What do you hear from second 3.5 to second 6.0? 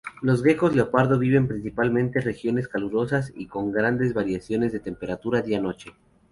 grandes variaciones de temperatura día-noche.